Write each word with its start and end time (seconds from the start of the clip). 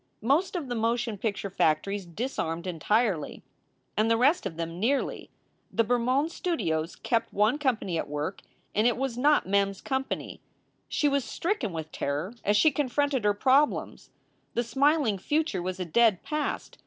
Most 0.23 0.55
of 0.55 0.67
the 0.67 0.73
motion 0.73 1.15
picture 1.19 1.51
factories 1.51 2.07
disarmed 2.07 2.65
entirely, 2.65 3.43
and 3.95 4.09
the 4.09 4.17
rest 4.17 4.47
of 4.47 4.57
them 4.57 4.79
nearly. 4.79 5.29
The 5.71 5.83
Bermond 5.83 6.31
Studios 6.31 6.95
kept 6.95 7.31
one 7.31 7.59
company 7.59 7.99
at 7.99 8.09
work, 8.09 8.41
and 8.73 8.87
it 8.87 8.97
was 8.97 9.15
not 9.15 9.47
Mem 9.47 9.69
s 9.69 9.79
company. 9.79 10.41
She 10.89 11.07
was 11.07 11.23
stricken 11.23 11.71
with 11.71 11.91
terror 11.91 12.33
as 12.43 12.57
she 12.57 12.71
confronted 12.71 13.23
her 13.25 13.35
prob 13.35 13.69
lems. 13.69 14.09
The 14.55 14.63
smiling 14.63 15.19
future 15.19 15.61
was 15.61 15.79
a 15.79 15.85
dead 15.85 16.23
past. 16.23 16.79